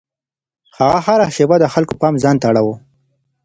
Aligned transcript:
هغه 0.77 0.99
هره 1.05 1.27
شېبه 1.35 1.55
د 1.59 1.65
خلکو 1.73 1.93
پام 2.01 2.13
ځان 2.23 2.35
ته 2.41 2.45
اړاوه. 2.51 2.75